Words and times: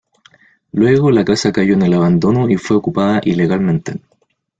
Luego, 0.71 1.11
la 1.11 1.23
casa 1.23 1.51
cayó 1.51 1.75
en 1.75 1.83
el 1.83 1.93
abandono 1.93 2.49
y 2.49 2.57
fue 2.57 2.75
ocupada 2.77 3.21
ilegalmente. 3.23 4.01